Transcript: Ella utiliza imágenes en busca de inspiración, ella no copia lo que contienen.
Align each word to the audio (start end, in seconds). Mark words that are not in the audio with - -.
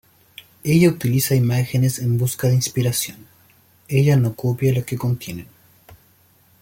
Ella 0.63 0.89
utiliza 0.89 1.35
imágenes 1.35 1.99
en 1.99 2.17
busca 2.17 2.47
de 2.47 2.55
inspiración, 2.55 3.27
ella 3.87 4.15
no 4.17 4.33
copia 4.35 4.73
lo 4.73 4.83
que 4.83 4.97
contienen. 4.97 5.45